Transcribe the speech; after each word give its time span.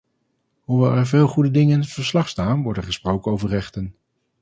Hoewel 0.65 0.95
er 0.95 1.07
veel 1.07 1.27
goede 1.27 1.51
dingen 1.51 1.73
in 1.73 1.79
het 1.79 1.89
verslag 1.89 2.29
staan, 2.29 2.63
wordt 2.63 2.77
er 2.77 2.85
gesproken 2.85 3.31
over 3.31 3.49
rechten. 3.49 3.95